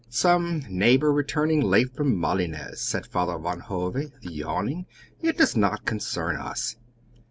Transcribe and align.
"Some 0.09 0.63
neighbor 0.67 1.13
returning 1.13 1.59
late 1.61 1.95
from 1.95 2.19
Malines," 2.19 2.79
said 2.81 3.05
Father 3.05 3.37
Van 3.37 3.59
Hove, 3.59 4.11
yawning. 4.21 4.87
"It 5.21 5.37
does 5.37 5.55
not 5.55 5.85
concern 5.85 6.37
us." 6.37 6.75